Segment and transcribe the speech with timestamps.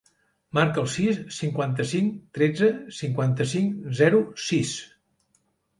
[0.57, 4.79] Marca el sis, cinquanta-cinc, tretze, cinquanta-cinc, zero, sis.